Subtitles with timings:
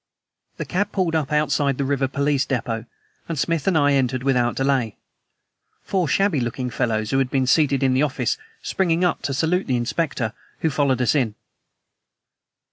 [0.57, 2.85] The cab pulled up outside the river police depot,
[3.29, 4.97] and Smith and I entered without delay,
[5.83, 9.67] four shabby looking fellows who had been seated in the office springing up to salute
[9.67, 11.35] the Inspector, who followed us in.